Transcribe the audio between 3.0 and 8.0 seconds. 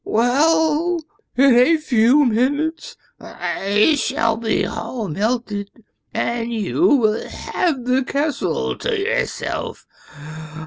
I shall be all melted, and you will have